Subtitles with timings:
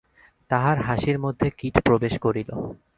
[0.51, 2.49] তাহার হাসির মধ্যে কীট প্রবেশ করিল।